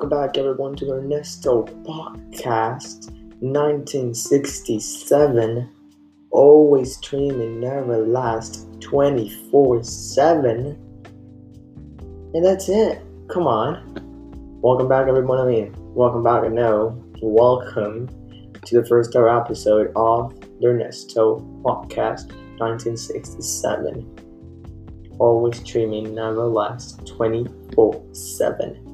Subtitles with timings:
[0.00, 3.12] welcome back everyone to Ernesto Podcast
[3.42, 5.68] 1967.
[6.30, 10.68] Always streaming, never last 24 7.
[12.32, 13.02] And that's it.
[13.28, 13.92] Come on.
[14.62, 15.38] Welcome back everyone.
[15.38, 16.50] I mean, welcome back.
[16.50, 18.08] No, welcome
[18.64, 24.16] to the first ever episode of the Ernesto Podcast 1967
[25.18, 28.89] always streaming, never last 24 7.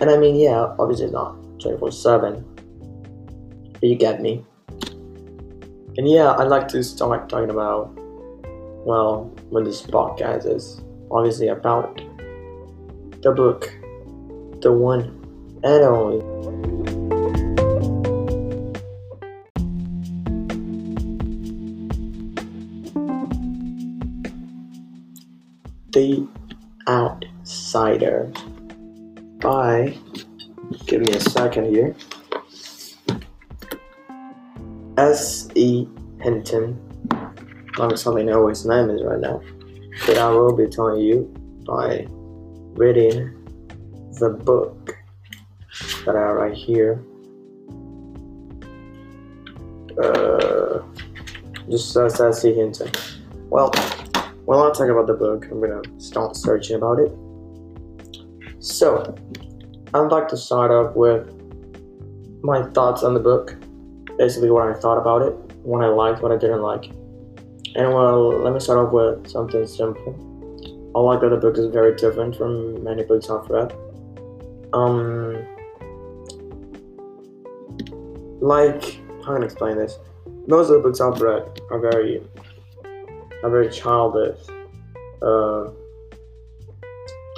[0.00, 2.44] And I mean, yeah, obviously not 24 7.
[3.72, 4.44] But you get me.
[5.96, 7.92] And yeah, I'd like to start talking about,
[8.86, 12.00] well, what this podcast is obviously about
[13.22, 13.70] the book,
[14.62, 15.02] the one
[15.62, 16.20] and only.
[25.92, 26.26] The
[26.88, 28.32] Outsider
[29.40, 29.96] by,
[30.86, 31.96] give me a second here,
[34.96, 35.88] S.E.
[36.20, 36.78] Hinton.
[37.78, 39.40] Not exactly know his name is right now,
[40.06, 41.32] but I will be telling you
[41.66, 42.06] by
[42.74, 43.36] reading
[44.18, 44.96] the book
[46.04, 47.02] that I right here.
[50.02, 50.82] Uh,
[51.68, 52.52] just says S.E.
[52.52, 52.90] Hinton.
[53.48, 53.70] Well,
[54.44, 57.12] while I talk about the book, I'm gonna start searching about it.
[58.60, 59.14] So,
[59.94, 61.26] I'd like to start off with
[62.42, 63.56] my thoughts on the book.
[64.18, 66.84] Basically, what I thought about it, what I liked, what I didn't like.
[67.74, 70.92] And well, let me start off with something simple.
[70.94, 73.72] I like that the book is very different from many books I've read.
[74.74, 75.42] Um,
[78.42, 79.98] like, how can I explain this?
[80.48, 82.22] Most of the books I've read are very,
[83.42, 84.38] are very childish.
[85.22, 85.70] Uh,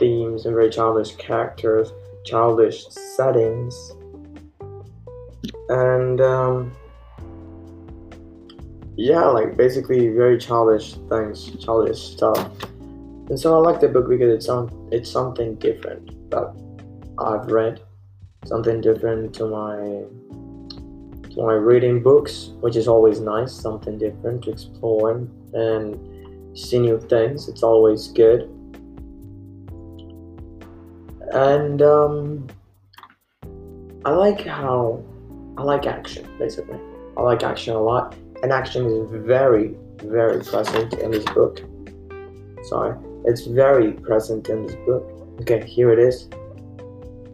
[0.03, 1.93] themes and very childish characters,
[2.25, 3.93] childish settings,
[5.69, 6.73] and um,
[8.97, 12.51] yeah, like basically very childish things, childish stuff.
[13.29, 16.53] And so I like the book because it's some it's something different that
[17.21, 17.81] I've read,
[18.45, 19.77] something different to my
[21.31, 25.13] to my reading books, which is always nice, something different to explore
[25.53, 27.49] and see new things.
[27.49, 28.51] It's always good
[31.33, 32.47] and um,
[34.05, 35.03] I like how
[35.57, 36.79] I like action basically.
[37.17, 41.61] I like action a lot, and action is very, very present in this book.
[42.65, 45.05] Sorry, it's very present in this book.
[45.41, 46.29] Okay, here it is.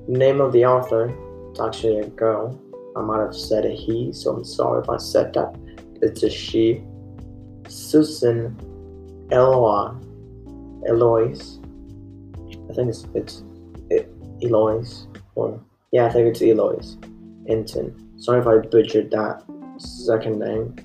[0.08, 1.14] Name of the author.
[1.50, 2.58] It's actually a girl.
[2.96, 5.54] I might have said a he, so I'm sorry if I said that.
[6.02, 6.82] It's a she.
[7.68, 8.56] Susan
[9.30, 9.94] Eloise.
[10.88, 11.58] Eloise.
[12.70, 13.42] I think it's it's
[14.42, 15.60] Eloise, or
[15.92, 16.96] yeah, I think it's Eloise
[17.46, 17.94] Hinton.
[18.18, 19.42] Sorry if I butchered that
[19.78, 20.76] second name,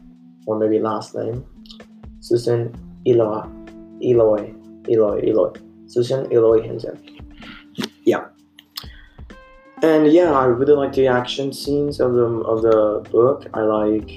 [0.46, 1.46] or maybe last name.
[2.20, 2.74] Susan
[3.06, 3.46] Eloy,
[4.02, 4.54] Eloy,
[4.90, 5.52] Eloy, Eloy.
[5.88, 6.98] Susan Eloy Hinton.
[8.06, 8.26] Yeah.
[9.82, 13.48] And yeah, I really like the action scenes of the of the book.
[13.54, 14.10] I like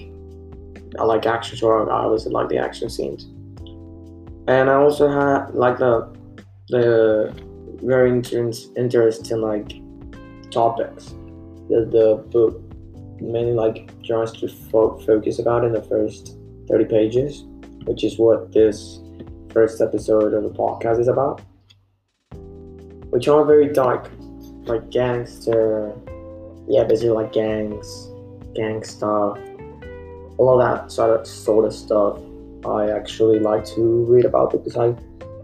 [0.98, 3.24] I like action, so I obviously like the action scenes.
[4.48, 6.14] And I also had like the
[6.68, 7.34] the
[7.82, 9.72] very inter- interesting like
[10.50, 11.14] topics
[11.68, 12.60] that the book
[13.20, 16.36] mainly like tries to fo- focus about in the first
[16.68, 17.44] 30 pages
[17.84, 19.00] which is what this
[19.52, 21.40] first episode of the podcast is about
[23.10, 24.10] which are very dark
[24.64, 25.94] like gangster
[26.68, 28.10] yeah basically like gangs
[28.54, 29.38] gang stuff
[30.38, 32.18] all of that sort of sort of stuff
[32.66, 34.94] i actually like to read about because i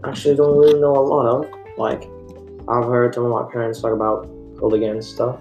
[0.07, 2.03] actually don't really know a lot of like
[2.67, 4.25] I've heard some of my parents talk about
[4.57, 5.39] hooligan stuff,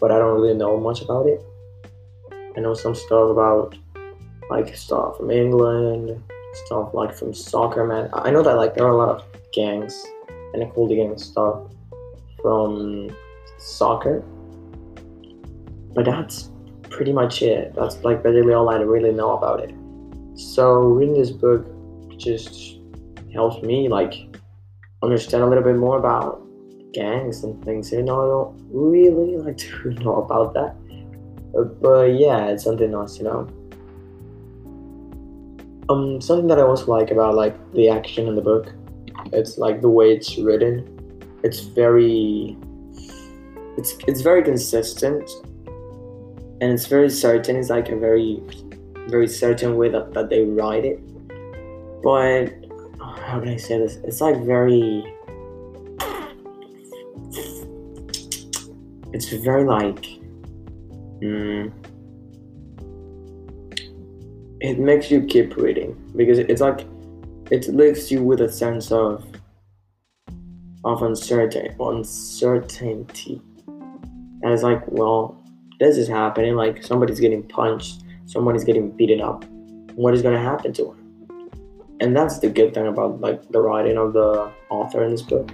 [0.00, 1.40] but I don't really know much about it.
[2.56, 3.76] I know some stuff about
[4.50, 6.20] like stuff from England,
[6.64, 8.10] stuff like from soccer, man.
[8.12, 10.04] I know that like there are a lot of gangs
[10.54, 11.70] and hooligan stuff
[12.42, 13.14] from
[13.58, 14.24] soccer,
[15.94, 16.50] but that's
[16.90, 17.74] pretty much it.
[17.76, 19.72] That's like basically all I really know about it.
[20.34, 21.64] So reading this book
[22.18, 22.80] just
[23.32, 24.31] helps me like
[25.02, 26.42] understand a little bit more about
[26.92, 27.92] gangs and things.
[27.92, 30.76] You know, I don't really like to know about that.
[31.80, 33.48] But, yeah, it's something nice, you know.
[35.88, 38.72] Um, something that I also like about like the action in the book,
[39.32, 40.88] it's like the way it's written.
[41.42, 42.56] It's very,
[43.76, 45.28] it's it's very consistent,
[46.60, 47.56] and it's very certain.
[47.56, 48.40] It's like a very,
[49.08, 51.00] very certain way that, that they write it.
[52.02, 52.54] But
[53.32, 53.96] how can I say this?
[54.04, 55.02] It's like very.
[59.14, 60.04] it's very like
[61.22, 61.72] mm,
[64.60, 66.86] it makes you keep reading because it's like
[67.50, 69.24] it leaves you with a sense of
[70.84, 75.42] of uncertainty uncertainty and it's like well
[75.78, 79.44] this is happening like somebody's getting punched someone is getting beaten up
[79.94, 81.01] what is going to happen to him
[82.02, 85.46] and that's the good thing about like the writing of the author in this book.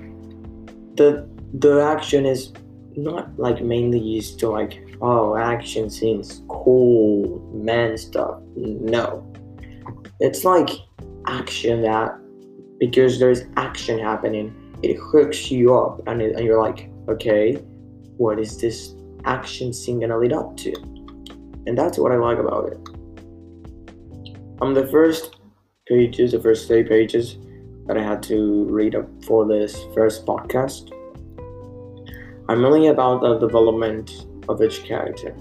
[0.96, 2.54] The the action is
[2.96, 8.40] not like mainly used to like oh action scenes cool man stuff.
[8.56, 9.30] No.
[10.20, 10.70] It's like
[11.26, 12.18] action that
[12.80, 17.56] because there's action happening it hooks you up and, it, and you're like okay
[18.16, 20.72] what is this action scene gonna lead up to?
[21.66, 22.78] And that's what i like about it.
[24.62, 25.37] Um the first
[25.88, 27.38] pages the first three pages
[27.86, 30.92] that i had to read up for this first podcast
[32.50, 35.34] I'm mainly about the development of each character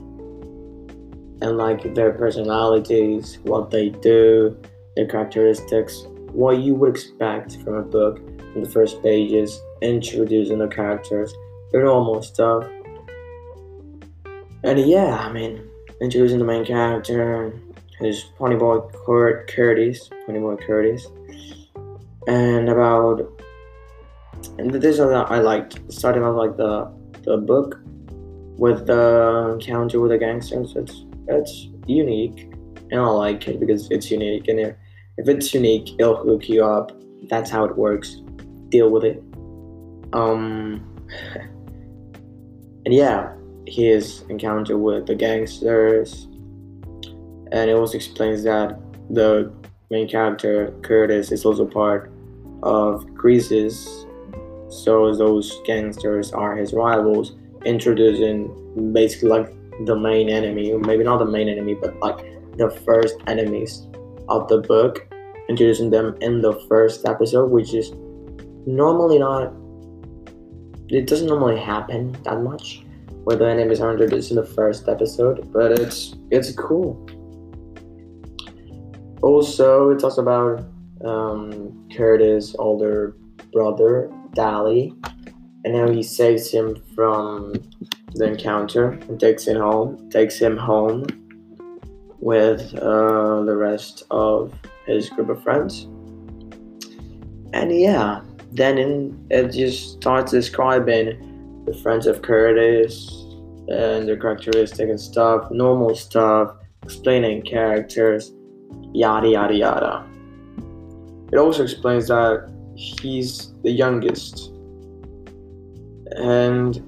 [1.41, 4.57] and like their personalities, what they do,
[4.95, 8.19] their characteristics, what you would expect from a book
[8.55, 11.33] in the first pages, introducing the characters,
[11.71, 12.65] the normal stuff.
[14.63, 15.61] And yeah, I mean,
[16.01, 17.53] introducing the main character,
[17.99, 21.07] his Ponyboy Kurt Curtis, Ponyboy Curtis,
[22.27, 23.21] and about
[24.59, 26.91] and this is what I liked starting off like the
[27.23, 27.79] the book
[28.57, 30.75] with the encounter with the gangsters.
[30.75, 32.51] It's it's unique,
[32.91, 34.47] and I like it because it's unique.
[34.47, 34.75] And if,
[35.17, 36.91] if it's unique, it'll hook you up.
[37.29, 38.21] That's how it works.
[38.69, 39.21] Deal with it.
[40.13, 40.95] Um,
[42.85, 43.33] and yeah,
[43.65, 46.26] his encounter with the gangsters,
[47.51, 48.79] and it also explains that
[49.09, 49.51] the
[49.89, 52.11] main character Curtis is also part
[52.63, 54.07] of Greasers
[54.69, 57.35] so those gangsters are his rivals,
[57.65, 59.53] introducing basically like
[59.85, 62.17] the main enemy, maybe not the main enemy, but like
[62.57, 63.87] the first enemies
[64.27, 65.07] of the book,
[65.47, 67.91] introducing them in the first episode, which is
[68.65, 69.53] normally not.
[70.89, 72.83] It doesn't normally happen that much,
[73.23, 77.07] where the enemies are introduced in the first episode, but it's it's cool.
[79.21, 80.63] Also, it talks about
[81.03, 83.15] um, Curtis' older
[83.51, 84.93] brother Dali,
[85.65, 87.53] and how he saves him from
[88.13, 90.09] the encounter and takes him home.
[90.09, 91.05] Takes him home
[92.19, 94.53] with uh, the rest of
[94.85, 95.83] his group of friends.
[97.53, 98.21] And yeah,
[98.51, 103.09] then in, it just starts describing the friends of Curtis
[103.67, 108.31] and their characteristics and stuff, normal stuff, explaining characters,
[108.93, 110.05] yada yada yada.
[111.31, 114.51] It also explains that he's the youngest
[116.15, 116.81] and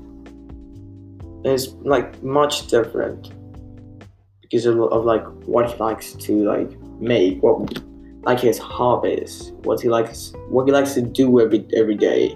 [1.44, 3.34] it's like much different
[4.42, 7.82] because of, of, like what he likes to like make what
[8.24, 12.32] like his hobbies what he likes what he likes to do every every day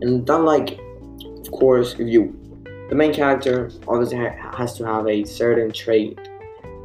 [0.00, 0.78] and then like
[1.40, 2.34] of course if you
[2.88, 6.27] the main character obviously ha- has to have a certain trait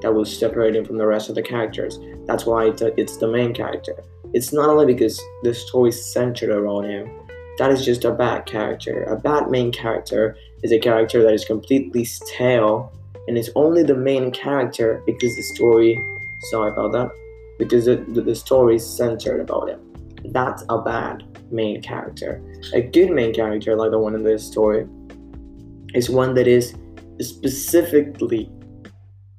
[0.03, 3.53] that will separate him from the rest of the characters that's why it's, the main
[3.53, 3.95] character
[4.33, 7.07] it's not only because the story is centered around him.
[7.59, 9.03] That is just a bad character.
[9.03, 12.91] A bad main character is a character that is completely stale
[13.27, 15.95] and is only the main character because the story.
[16.49, 17.11] Sorry about that.
[17.59, 19.79] Because the, the, story is centered about him.
[20.25, 22.41] That's a bad main character.
[22.73, 24.87] A good main character, like the one in this story,
[25.93, 26.75] is one that is
[27.21, 28.49] specifically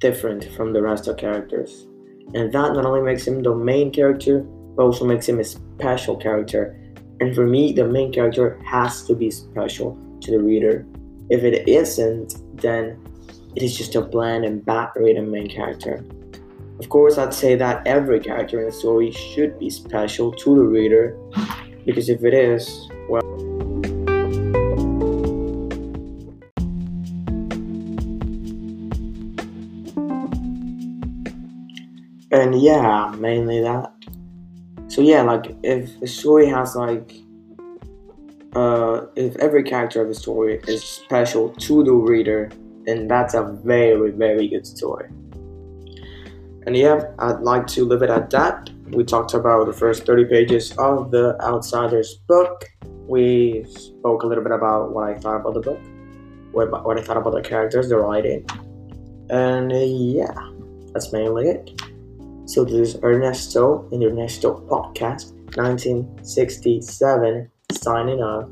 [0.01, 1.87] different from the rest of characters.
[2.35, 4.41] And that not only makes him the main character,
[4.77, 6.81] but also makes him a special character.
[7.21, 10.87] And for me, the main character has to be special to the reader.
[11.31, 12.99] If it isn't, then
[13.55, 16.05] it is just a bland and bad written main character.
[16.81, 20.65] Of course, I'd say that every character in the story should be special to the
[20.65, 21.17] reader,
[21.87, 22.91] because if it is,
[32.54, 33.92] Yeah, mainly that.
[34.88, 37.14] So yeah like if a story has like
[38.54, 42.50] uh if every character of a story is special to the reader
[42.84, 45.08] then that's a very very good story.
[46.66, 48.70] And yeah i'd like to leave it at that.
[48.90, 52.64] We talked about the first 30 pages of the outsiders book.
[53.08, 55.80] We spoke a little bit about what i thought about the book
[56.52, 58.46] what, i thought about the characters the writing.
[59.30, 60.34] And yeah
[60.92, 61.94] that's mainly it
[62.47, 68.51] so this is Ernesto in Ernesto Podcast 1967 signing off.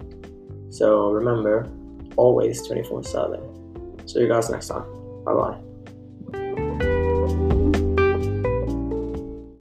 [0.71, 1.69] So remember,
[2.17, 4.09] always 24 7.
[4.09, 4.85] See you guys next time.
[5.25, 5.72] Bye bye.